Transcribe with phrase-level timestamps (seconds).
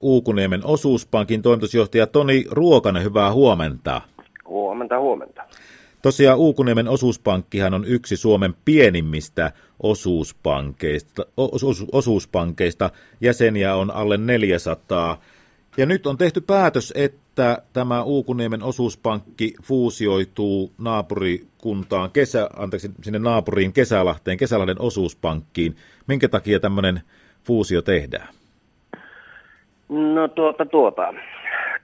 [0.00, 4.02] Uukuniemen osuuspankin toimitusjohtaja Toni Ruokanen, hyvää huomenta.
[4.48, 5.42] Huomenta, huomenta.
[6.02, 9.52] Tosiaan Uukuniemen osuuspankkihan on yksi Suomen pienimmistä
[9.82, 11.26] osuuspankeista.
[11.36, 12.90] Osu, osuuspankeista.
[13.20, 15.20] Jäseniä on alle 400.
[15.76, 23.72] Ja nyt on tehty päätös, että tämä Uukuniemen osuuspankki fuusioituu naapurikuntaan, kesä, anteeksi, sinne naapuriin
[23.72, 25.76] Kesälahteen, Kesälahden osuuspankkiin.
[26.06, 27.00] Minkä takia tämmöinen
[27.44, 28.39] fuusio tehdään?
[29.90, 31.14] No tuota, tuota.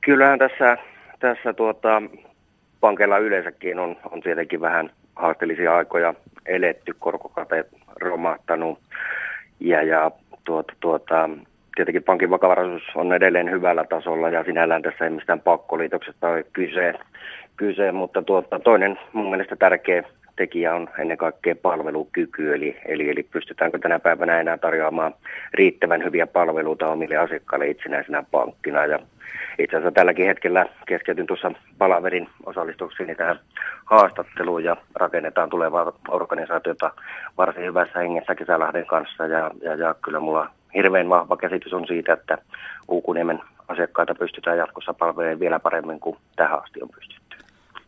[0.00, 0.78] Kyllähän tässä,
[1.18, 2.02] tässä tuota,
[2.80, 6.14] pankeilla yleensäkin on, on tietenkin vähän haasteellisia aikoja
[6.46, 7.64] eletty, korkokate
[8.00, 8.78] romahtanut
[9.60, 10.10] ja, ja
[10.44, 11.30] tuota, tuota,
[11.76, 16.94] tietenkin pankin vakavaraisuus on edelleen hyvällä tasolla ja sinällään tässä ei mistään pakkoliitoksesta ole kyse,
[17.56, 20.02] kyse mutta tuota, toinen mun mielestä tärkeä
[20.36, 25.14] tekijä on ennen kaikkea palvelukyky, eli, eli, eli pystytäänkö tänä päivänä enää tarjoamaan
[25.54, 28.86] riittävän hyviä palveluita omille asiakkaille itsenäisenä pankkina.
[28.86, 28.98] Ja
[29.58, 33.40] itse asiassa tälläkin hetkellä keskeytyn tuossa palaverin osallistukseni tähän
[33.84, 36.90] haastatteluun ja rakennetaan tulevaa organisaatiota
[37.38, 42.12] varsin hyvässä hengessä Kesälahden kanssa ja, ja, ja kyllä mulla hirveän vahva käsitys on siitä,
[42.12, 42.38] että
[42.88, 47.36] Uukuniemen asiakkaita pystytään jatkossa palvelemaan vielä paremmin kuin tähän asti on pystytty.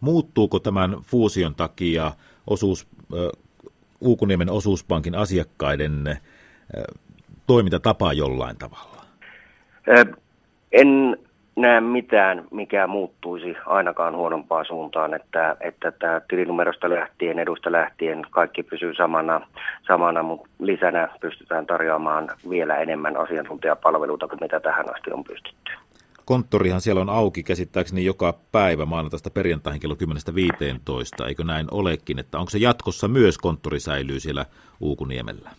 [0.00, 2.12] Muuttuuko tämän fuusion takia
[2.46, 2.86] osuus,
[4.00, 6.18] Uukuniemen osuuspankin asiakkaiden
[7.46, 9.04] toimintatapa jollain tavalla?
[10.72, 11.16] En
[11.56, 18.62] näe mitään, mikä muuttuisi ainakaan huonompaan suuntaan, että, että tämä tilinumerosta lähtien, edusta lähtien, kaikki
[18.62, 19.40] pysyy samana,
[19.86, 25.72] samana, mutta lisänä pystytään tarjoamaan vielä enemmän asiantuntijapalveluita kuin mitä tähän asti on pystytty.
[26.24, 29.96] Konttorihan siellä on auki käsittääkseni joka päivä maanantaista perjantaihin kello
[31.20, 34.46] 10.15, eikö näin olekin, että onko se jatkossa myös konttori säilyy siellä
[34.80, 35.50] Uukuniemellä?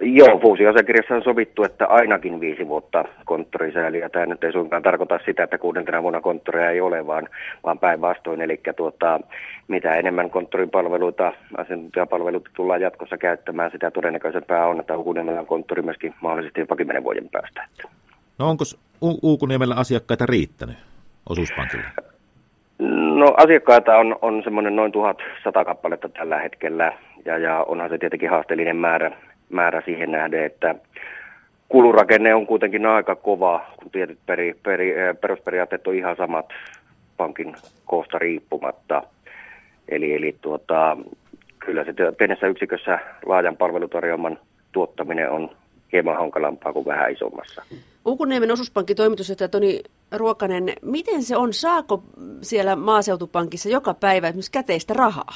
[0.00, 4.82] Joo, fuusioasiakirjassa on sovittu, että ainakin viisi vuotta konttori säilyy, ja tämä nyt ei suinkaan
[4.82, 7.28] tarkoita sitä, että kuudentena vuonna konttoria ei ole, vaan,
[7.64, 9.20] vaan päinvastoin, eli tuota,
[9.68, 16.14] mitä enemmän konttorin palveluita, asiantuntijapalveluita tullaan jatkossa käyttämään, sitä todennäköisempää on, että on konttori myöskin
[16.20, 17.68] mahdollisesti jopa kymmenen vuoden päästä.
[18.38, 18.64] No onko
[19.00, 20.76] Uukuniemellä asiakkaita riittänyt
[21.28, 21.84] osuuspankille?
[23.14, 26.92] No asiakkaita on, on semmoinen noin 1100 kappaletta tällä hetkellä
[27.24, 29.16] ja, ja onhan se tietenkin haasteellinen määrä,
[29.50, 30.74] määrä siihen nähden, että
[31.68, 36.46] kulurakenne on kuitenkin aika kova, kun tietyt peri, peri, eh, perusperiaatteet on ihan samat
[37.16, 39.02] pankin koosta riippumatta.
[39.88, 40.96] Eli, eli tuota,
[41.58, 44.38] kyllä se pienessä yksikössä laajan palvelutarjoaman
[44.72, 45.50] tuottaminen on
[45.96, 47.62] hieman hankalampaa kuin vähän isommassa.
[48.04, 49.80] Uukuniemen osuuspankin toimitusjohtaja Toni
[50.12, 52.02] Ruokanen, miten se on, saako
[52.42, 55.32] siellä maaseutupankissa joka päivä esimerkiksi käteistä rahaa?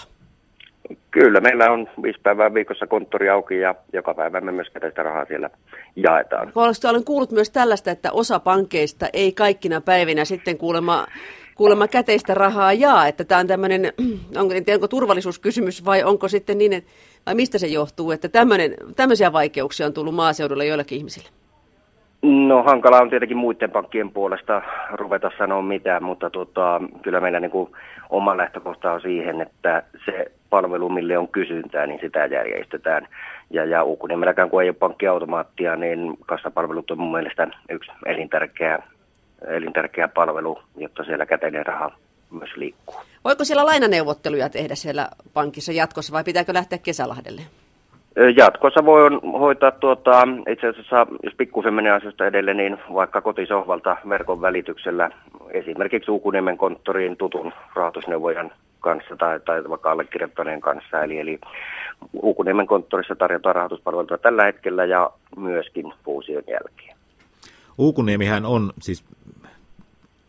[1.10, 5.25] Kyllä, meillä on viisi päivää viikossa konttori auki ja joka päivä me myös käteistä rahaa
[5.25, 5.50] siellä
[5.97, 6.53] jaetaan.
[6.91, 11.06] Olen kuullut myös tällaista, että osa pankeista ei kaikkina päivinä sitten kuulemma,
[11.54, 13.92] kuulemma käteistä rahaa jaa, että tämä on tämmöinen,
[14.41, 16.91] onko, onko turvallisuuskysymys vai onko sitten niin, että,
[17.26, 18.28] vai mistä se johtuu, että
[18.97, 21.28] tämmöisiä vaikeuksia on tullut maaseudulle joillekin ihmisille?
[22.22, 27.50] No hankala on tietenkin muiden pankkien puolesta ruveta sanoa mitään, mutta tota, kyllä meillä niin
[27.50, 27.72] kuin
[28.10, 33.09] oma lähtökohta on siihen, että se palvelu, mille on kysyntää, niin sitä järjestetään.
[33.50, 38.78] Ja, ja Uukuniemelläkään, kun ei ole pankkiautomaattia, niin kassapalvelut on mun mielestä yksi elintärkeä,
[39.47, 41.91] elintärkeä palvelu, jotta siellä käteinen raha
[42.30, 43.00] myös liikkuu.
[43.25, 47.42] Voiko siellä lainaneuvotteluja tehdä siellä pankissa jatkossa vai pitääkö lähteä Kesälahdelle?
[48.36, 49.10] Jatkossa voi
[49.41, 55.10] hoitaa tuota, itse asiassa, jos pikkusen menee asiasta edelleen, niin vaikka kotisohvalta verkon välityksellä
[55.50, 61.03] esimerkiksi Uukuniemen konttoriin tutun rahoitusneuvojan kanssa tai, tai vaikka allekirjoittaneen kanssa.
[61.03, 61.38] Eli, eli
[62.22, 66.97] Uukuniemen konttorissa tarjotaan rahoituspalveluita tällä hetkellä ja myöskin fuusion jälkeen.
[67.78, 69.04] Uukuniemihän on siis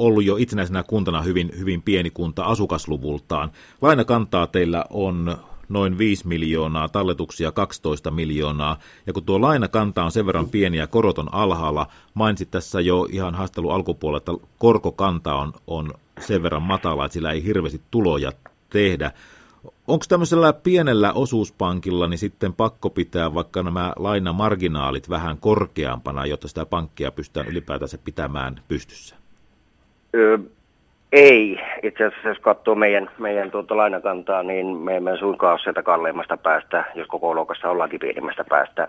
[0.05, 3.51] ollut jo itsenäisenä kuntana hyvin, hyvin pieni kunta asukasluvultaan.
[3.81, 5.37] Lainakantaa teillä on
[5.69, 8.79] noin 5 miljoonaa, talletuksia 12 miljoonaa.
[9.07, 13.07] Ja kun tuo lainakanta on sen verran pieni ja korot on alhaalla, mainitsit tässä jo
[13.11, 18.31] ihan haastelu alkupuolella, että korkokanta on, on sen verran matala, että sillä ei hirveästi tuloja
[18.69, 19.11] tehdä.
[19.87, 26.65] Onko tämmöisellä pienellä osuuspankilla niin sitten pakko pitää vaikka nämä lainamarginaalit vähän korkeampana, jotta sitä
[26.65, 29.20] pankkia pystytään ylipäätänsä pitämään pystyssä?
[31.11, 31.59] Ei.
[31.83, 36.37] Itse asiassa jos katsoo meidän, meidän tuota lainakantaa, niin me emme suinkaan ole sieltä kalleimmasta
[36.37, 38.87] päästä, jos koko luokassa ollaankin pienimmästä päästä.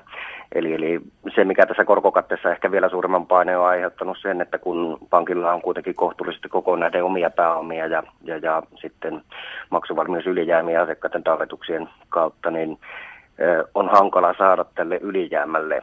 [0.54, 1.00] Eli, eli
[1.34, 5.62] se, mikä tässä korkokatteessa ehkä vielä suuremman paineen on aiheuttanut sen, että kun pankilla on
[5.62, 9.22] kuitenkin kohtuullisesti koko näiden omia pääomia ja, ja, ja sitten
[9.70, 12.78] maksuvalmius ylijäämiä asiakkaiden talletuksien kautta, niin
[13.74, 15.82] on hankala saada tälle ylijäämälle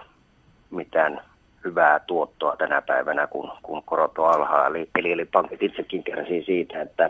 [0.72, 1.22] mitään
[1.70, 4.78] hyvää tuottoa tänä päivänä, kun, kun korot on alhaalla.
[4.78, 7.10] Eli, eli, eli pankit itsekin kärsii siitä, että,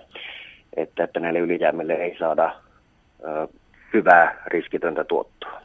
[0.78, 2.56] että, että näille ylijäämille ei saada
[3.24, 3.48] ö,
[3.94, 5.62] hyvää riskitöntä tuottoa.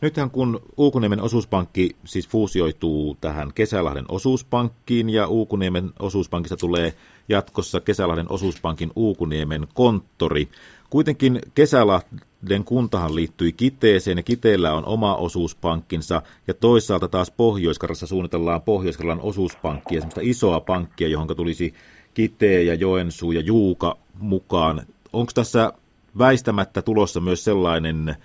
[0.00, 6.94] Nythän kun Uukuniemen osuuspankki siis fuusioituu tähän Kesälahden osuuspankkiin ja Uukuniemen osuuspankista tulee
[7.28, 10.48] jatkossa Kesälahden osuuspankin Uukuniemen konttori.
[10.90, 18.62] Kuitenkin Kesälahden kuntahan liittyi Kiteeseen ja Kiteellä on oma osuuspankkinsa ja toisaalta taas pohjois suunnitellaan
[18.62, 21.74] pohjois osuuspankkia, semmoista isoa pankkia, johon tulisi
[22.14, 24.82] Kitee ja Joensuu ja Juuka mukaan.
[25.12, 25.72] Onko tässä
[26.18, 28.16] väistämättä tulossa myös sellainen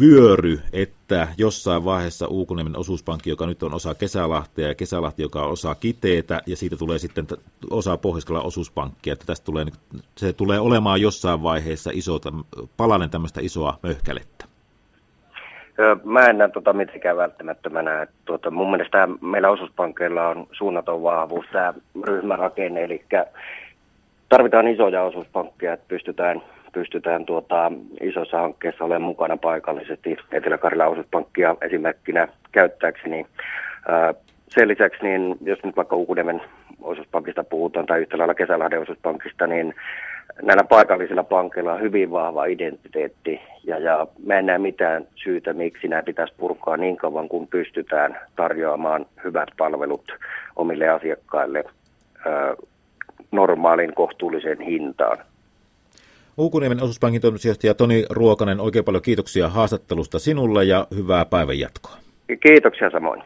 [0.00, 5.50] vyöry, että jossain vaiheessa Uukuniemen osuuspankki, joka nyt on osa Kesälahtea ja Kesälahti, joka on
[5.50, 7.26] osa Kiteetä ja siitä tulee sitten
[7.70, 9.66] osa pohjois osuuspankkia, että tästä tulee,
[10.16, 12.20] se tulee olemaan jossain vaiheessa iso,
[12.76, 14.44] palanen tämmöistä isoa möhkälettä.
[16.04, 18.06] Mä en näe tuota mitenkään välttämättömänä.
[18.24, 21.74] Tuota, mun mielestä meillä osuuspankkeilla on suunnaton vahvuus tämä
[22.04, 23.04] ryhmärakenne, eli
[24.28, 26.42] tarvitaan isoja osuuspankkeja, että pystytään
[26.72, 33.26] pystytään tuota, isossa hankkeessa olemaan mukana paikallisesti Etelä-Karjalan osuuspankkia esimerkkinä käyttääkseni.
[34.48, 36.42] Sen lisäksi, niin jos nyt vaikka Uukudemen
[36.82, 39.74] osuuspankista puhutaan tai yhtä lailla Kesälahden osuuspankista, niin
[40.42, 45.88] näillä paikallisilla pankeilla on hyvin vahva identiteetti ja, ja mä en näe mitään syytä, miksi
[45.88, 50.12] nämä pitäisi purkaa niin kauan, kun pystytään tarjoamaan hyvät palvelut
[50.56, 51.64] omille asiakkaille
[53.32, 55.18] normaalin kohtuulliseen hintaan.
[56.36, 61.96] Uukuniemen osuuspankin toimitusjohtaja Toni Ruokanen, oikein paljon kiitoksia haastattelusta sinulle ja hyvää päivänjatkoa.
[62.40, 63.22] Kiitoksia samoin.